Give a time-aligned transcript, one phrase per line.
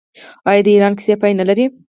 [0.49, 1.65] آیا د ایران کیسه پای نلري؟